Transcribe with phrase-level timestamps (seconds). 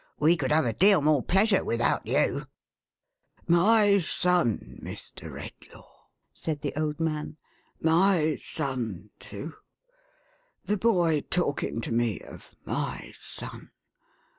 [0.19, 2.47] AVe could have a deal more pleasure without you."""
[3.61, 5.31] My son, Mr.
[5.31, 5.87] Redlaw!"
[6.33, 7.37] said the old man."
[7.99, 9.53] My son, too!
[10.65, 13.69] The boy talking to me of my son